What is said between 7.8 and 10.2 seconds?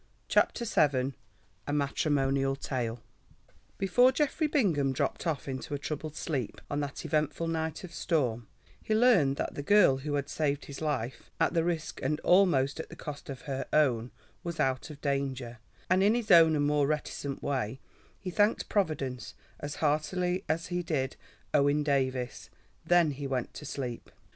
of storm, he learned that the girl who